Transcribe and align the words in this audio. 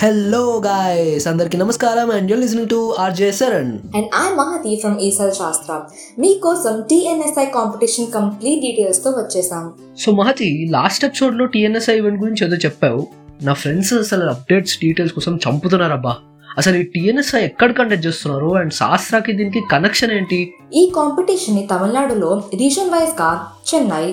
Hello 0.00 0.40
guys 0.64 1.28
అందరికి 1.28 1.56
నమస్కారం 1.56 2.10
and 2.10 2.30
you 2.30 2.36
listening 2.36 2.68
to 2.68 2.78
RJ 2.98 3.32
Saran 3.32 3.70
and 3.96 4.08
I 4.22 4.24
Mahathi 4.34 4.76
from 4.76 4.96
E Cell 5.06 5.32
Shaastra 5.32 5.72
మీకోసం 6.18 6.74
టీఎన్ఎస్ఐ 6.90 7.44
competition 7.54 8.08
complete 8.12 8.60
డీటెయిల్స్తో 8.60 9.10
వచ్చేసాం. 9.10 9.64
So 9.98 10.12
Mahathi 10.12 10.48
last 10.70 11.04
ఎపిసోడ్లో 11.04 11.46
టీఎన్ఎస్ఐ 11.46 11.96
event 11.98 12.20
గురించి 12.22 12.44
ఏదో 12.46 12.56
చెప్పావు. 12.56 13.06
నా 13.42 13.52
ఫ్రెండ్స్ 13.52 13.92
అసలు 13.92 14.26
అప్డేట్స్ 14.30 14.76
డీటెయిల్స్ 14.82 15.14
కోసం 15.14 15.36
చంపుతున్నారబ్బా 15.46 16.14
అసలు 16.58 16.76
ఈ 16.76 16.82
టీఎన్ఎస్ఐ 16.82 17.42
ఎక్కడ 17.44 17.72
కండక్ట్ 17.72 18.06
చేస్తున్నారు? 18.06 18.50
అండ్ 18.54 18.72
శాస్త్రాకి 18.72 19.32
దీనికి 19.32 19.62
కనెక్షన్ 19.72 20.12
ఏంటి? 20.12 20.40
ఈ 20.74 20.92
కాంపిటీషన్ని 20.96 21.68
తమిళనాడులో 21.72 22.32
రీజన్ 22.54 22.90
వైజ్గా 22.90 23.30
చెన్నై 23.68 24.06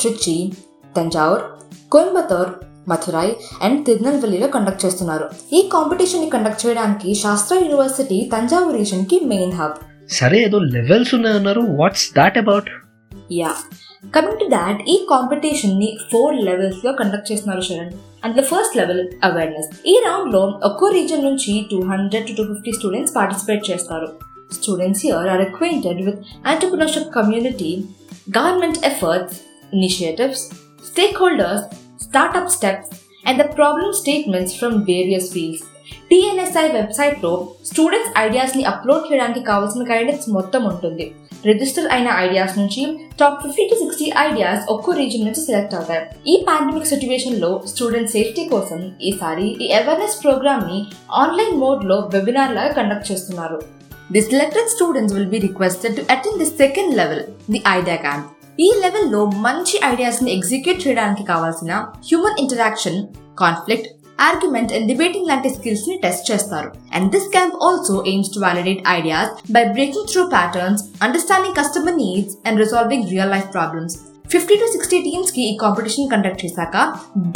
ట్రిచి 0.00 0.52
తంజావూర్ 0.96 1.44
కోయంబత్తూర్ 1.90 2.50
మథురై 2.90 3.28
అండ్ 3.62 3.78
తిరునెల్వేలిలో 3.86 4.48
కండక్ట్ 4.54 4.84
చేస్తున్నారు. 4.84 5.26
ఈ 5.52 5.60
కాంపిటీషన్ని 5.74 6.30
కండక్ట్ 6.30 6.66
చేయడానికి 6.66 7.14
శాస్త్ర 7.14 7.56
యూనివర్సిటీ 7.64 8.30
తంజావూర్ 8.34 8.76
రీజన్కి 8.76 9.18
మెయిన్ 9.32 9.52
హబ్ 9.52 9.76
సరే 10.18 10.38
ఏదో 10.44 10.58
లెవెల్స్ 10.76 11.14
ఉన్నాయన్నారు. 11.14 11.62
What's 11.80 12.06
that 12.16 12.38
about 12.38 12.70
yeah 13.32 13.52
coming 14.14 14.40
to 14.40 14.46
that 14.50 14.80
ఈ 14.88 14.94
కాంపిటీషన్ని 15.10 15.88
ఫోర్ 16.12 16.36
లెవెల్స్లో 16.48 16.92
కండక్ట్ 16.92 17.32
చేస్తున్నారు 17.32 17.60
Saran 17.60 17.92
and 18.24 18.36
the 18.36 18.44
first 18.44 18.76
level 18.76 19.02
awareness 19.24 19.68
ఈ 19.86 19.94
రౌండ్లో 20.06 20.42
ఒక్కో 20.64 20.88
రీజన్ 20.88 21.24
నుంచి 21.24 21.52
two 21.70 21.78
hundred 21.82 22.26
to 22.26 22.34
two 22.38 22.44
fifty 22.52 22.72
students 22.72 23.14
participate 23.16 23.64
చేస్తారు. 23.70 24.08
Students 24.52 25.02
here 25.06 25.28
are 25.28 25.40
acquainted 25.40 26.00
with 26.06 26.20
entrepreneurship 26.52 27.10
community 27.14 27.72
government 28.38 28.78
efforts 28.86 29.36
initiatives 29.74 30.44
holders 31.22 31.64
startup 32.08 32.52
steps 32.56 32.90
and 33.28 33.38
the 33.42 33.46
problem 33.56 33.90
statements 34.00 34.54
from 34.58 34.76
various 34.90 35.26
fields. 35.34 35.62
TNSI 36.10 36.64
వెబ్సైట్లో 36.76 37.32
students 37.70 38.12
ఐడియాస్ని 38.18 38.62
upload 38.70 39.02
చేయడానికి 39.08 39.40
కావాల్సిన 39.48 39.82
guidance 39.90 40.26
మొత్తం 40.36 40.62
ఉంటుంది. 40.64 41.06
Register 41.48 41.88
అయిన 41.94 42.08
ideas 42.26 42.54
నుంచి 42.58 42.82
top 43.20 43.42
fifty 43.42 43.64
to 43.70 43.74
sixty 43.74 44.12
ideas 44.18 44.62
ఒక్కో 44.74 44.92
region 44.92 45.26
నుంచి 45.26 45.42
select 45.48 45.74
అవుతాయి 45.74 46.02
ఈ 46.32 46.44
పాండమిక్ 46.48 46.90
సిచ్యువేషన్లో 46.92 47.50
స్టూడెంట్ 47.72 48.12
సేఫ్టీ 48.16 48.44
కోసం 48.54 48.80
ఈసారి 49.10 49.48
ఈ 49.66 49.68
అవేర్నెస్ 49.80 50.22
ప్రోగ్రామ్ని 50.24 50.80
ఆన్లైన్ 51.22 51.54
మోడ్లో 51.64 51.98
వెబినార్ 52.16 52.56
లాగా 52.58 52.72
కండక్ట్ 52.72 53.12
చేస్తున్నారు. 53.12 53.60
The 54.12 54.22
selected 54.30 54.74
students 54.76 55.14
will 55.18 55.32
be 55.36 55.38
requested 55.48 55.96
to 56.00 56.04
attend 56.16 56.42
the 56.44 56.50
second 56.62 56.94
level 57.02 57.24
the 57.50 57.62
idea 57.78 57.96
camp 58.06 58.37
ఈ 58.60 58.74
లెవెల్లో 58.80 59.24
మంచి 59.24 59.80
ఐడియాస్ని 59.84 60.30
ఎగ్జిక్యూట్ 60.36 60.86
చేయడానికి 60.86 61.24
కావాల్సిన 61.24 61.72
human 62.06 62.38
interaction 62.38 63.06
conflict 63.38 63.88
argument 64.20 64.72
and 64.72 64.86
debating 64.86 65.26
లాంటి 65.26 65.48
స్కిల్స్ని 65.48 65.98
టెస్ట్ 65.98 66.30
చేస్తారు. 66.30 66.72
And 66.94 67.12
this 67.12 67.28
camp 67.28 67.54
also 67.64 68.04
aims 68.06 68.30
to 68.34 68.40
validate 68.40 68.82
ideas 68.88 69.52
by 69.52 69.64
breaking 69.64 70.08
through 70.12 70.26
patterns 70.26 70.84
understanding 71.02 71.54
customer 71.54 71.96
needs 71.96 72.36
and 72.48 72.60
resolving 72.60 73.08
real 73.08 73.30
life 73.30 73.52
problems 73.52 73.98
fifty 74.32 74.54
to 74.60 74.66
sixty 74.72 74.98
టీమ్స్కి 75.04 75.42
ఈ 75.50 75.52
competition 75.62 76.08
conduct 76.12 76.42
చేశాక 76.44 76.76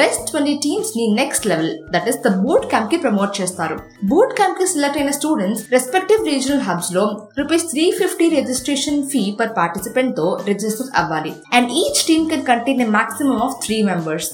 best 0.01 0.25
twenty 0.31 0.55
టీమ్స్ని 0.65 1.05
next 1.21 1.47
level 1.51 1.71
that 1.95 2.09
is 2.11 2.19
the 2.27 2.31
boot 2.43 2.67
క్యాంప్కి 2.73 2.99
promote 3.05 3.33
చేస్తారు. 3.39 3.77
Boot 4.11 4.33
క్యాంప్కి 4.39 4.67
select 4.73 4.99
అయిన 5.01 5.13
students 5.19 5.63
respective 5.75 6.27
regional 6.31 6.63
హబ్స్లో 6.69 7.05
rupees 7.39 7.65
three 7.73 7.85
fifty 8.01 8.27
registration 8.37 9.01
fee 9.13 9.23
per 9.39 9.53
పార్టిసిపెంట్తో 9.61 10.27
register 10.51 10.91
అవ్వాలి. 11.03 11.33
And 11.59 11.71
each 11.83 12.03
team 12.11 12.27
can 12.33 12.47
contain 12.51 12.85
a 12.87 12.89
maximum 12.99 13.41
of 13.47 13.57
three 13.67 13.79
members 13.91 14.31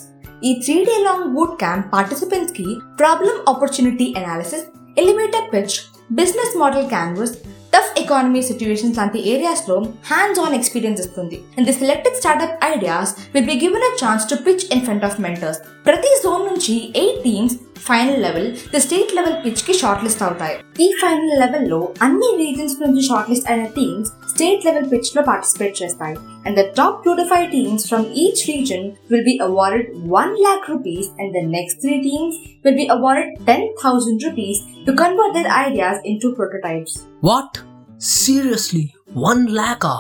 ఈ 0.49 0.53
three 0.65 0.77
day 0.89 0.97
long 1.07 1.29
boot 1.37 1.55
camp 1.63 1.87
పార్టిసిపెంట్స్కి 1.95 2.67
problem 3.03 3.41
opportunity 3.55 4.09
analysis 4.23 4.67
elevator 5.05 5.49
pitch 5.55 5.77
business 6.21 6.55
model 6.63 6.89
canvas 6.95 7.35
tough 7.79 7.99
economy 8.01 8.41
situations 8.43 8.97
లాంటి 8.99 9.19
ఏరియాస్లో 9.33 9.77
hands 10.09 10.41
on 10.41 10.55
experience 10.55 11.01
ఇస్తుంది 11.03 11.37
and 11.57 11.67
the 11.69 11.75
selected 11.75 12.17
startup 12.21 12.65
ideas 12.71 13.11
will 13.35 13.49
be 13.51 13.57
given 13.63 13.87
a 13.89 13.93
chance 14.01 14.27
to 14.31 14.37
pitch 14.47 14.65
in 14.75 14.85
front 14.87 15.07
of 15.09 15.17
mentors 15.21 15.59
ప్రతి 15.87 16.13
zone 16.25 16.45
నుంచి 16.49 16.75
eight 17.03 17.21
teams 17.25 17.57
final 17.87 18.19
level 18.23 18.49
the 18.73 18.81
state 18.81 19.13
level 19.15 19.37
పిచ్కి 19.45 19.75
short 19.81 20.03
list 20.05 20.23
అవుతాయి 20.23 20.57
ఈ 20.81 20.89
final 21.03 21.35
లెవెల్లో 21.43 21.79
అన్ని 22.03 22.31
regions 22.41 22.75
నుంచి 22.81 23.03
short 23.09 23.31
list 23.31 23.49
అయిన 23.51 23.67
teams 23.77 24.11
state 24.33 24.67
level 24.67 24.89
పిచ్లో 24.93 25.23
participate 25.23 25.77
చేస్తాయి 25.83 26.17
and 26.47 26.59
the 26.61 26.65
top 26.79 26.99
two 27.05 27.15
to 27.15 27.27
five 27.31 27.47
teams 27.53 27.87
from 27.89 28.07
each 28.25 28.43
region 28.51 28.85
will 29.13 29.27
be 29.31 29.37
awarded 29.49 29.89
one 30.17 30.35
lakh 30.41 30.69
rupees 30.71 31.09
and 31.21 31.33
the 31.33 31.45
next 31.57 31.81
three 31.85 31.97
teams 32.09 32.37
will 32.65 32.81
be 32.83 32.89
awarded 32.97 33.33
ten 33.47 33.67
thousand 33.85 34.27
rupees 34.29 34.61
to 34.87 34.95
convert 35.03 35.37
their 35.39 35.51
ideas 35.61 36.01
into 36.21 36.31
prototypes 36.39 36.97
what 37.25 37.57
seriously 38.01 38.83
one 39.17 39.49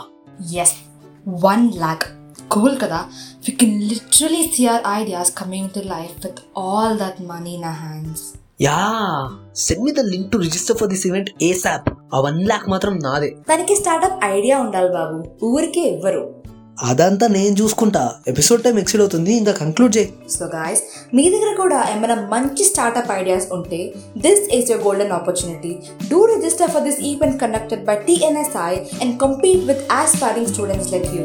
lakhs 0.56 0.74
one 1.26 1.72
lakh 1.74 2.04
cool 2.48 2.78
కదా 2.78 3.00
we 3.46 3.52
can 3.56 3.80
literally 3.82 4.48
see 4.48 4.66
our 4.66 4.82
ideas 4.86 5.34
coming 5.34 5.70
to 5.70 5.78
life 5.78 6.26
with 6.26 6.40
all 6.56 6.98
that 6.98 7.20
money 7.20 7.54
in 7.54 7.64
hands 7.64 8.22
ya 8.62 8.78
send 9.54 9.82
me 9.84 9.92
the 9.92 9.98
link 9.98 10.32
to 10.32 10.38
register 10.38 10.78
for 10.78 10.88
this 10.88 11.06
event 11.06 11.42
ASAP 11.42 11.88
uh 12.14 12.20
one 12.20 12.38
lakh 12.46 12.68
మాత్రం 12.68 12.98
నాదే 12.98 13.30
దానికి 13.48 13.76
startup 13.76 14.24
idea 14.24 14.60
ఉండాలి 14.60 14.88
బాబు. 14.88 15.18
ఊరికే 15.44 15.80
ఇవ్వరు 15.80 16.22
అదంతా 16.82 17.26
నేను 17.26 17.56
చూసుకుంటా. 17.56 18.14
Episode 18.28 18.62
time 18.62 18.78
exceed 18.78 19.02
అవుతుంది. 19.02 19.32
ఇంకా 19.36 19.52
కంక్లూడ్ 19.52 19.96
చేయి. 19.96 20.08
సో 20.30 20.46
గాయస్ 20.46 20.82
మీ 21.14 21.30
దగ్గర 21.30 21.56
కూడా 21.56 21.88
ఏమైనా 21.94 22.28
మంచి 22.30 22.64
స్టార్ట్అప్ 22.64 23.12
ఐడియాస్ 23.12 23.52
ఉంటే 23.52 23.94
this 24.18 24.54
is 24.54 24.70
your 24.70 24.84
golden 24.86 25.12
opportunity 25.12 25.76
do 26.10 26.26
register 26.26 26.70
for 26.70 26.82
this 26.82 27.00
event 27.00 27.40
conducted 27.40 27.84
by 27.84 27.96
TNSI 28.08 28.74
and 29.02 29.20
compete 29.20 29.64
with 29.64 29.92
aspiring 29.92 30.46
students 30.46 30.92
like 30.92 31.08
you 31.14 31.24